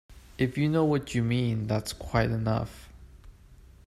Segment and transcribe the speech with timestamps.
[0.39, 2.89] If you know what you mean, that's quite enough.